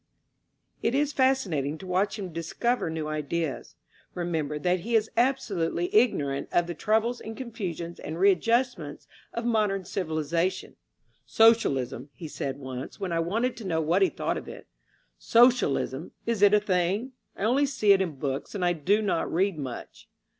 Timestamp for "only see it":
17.43-18.01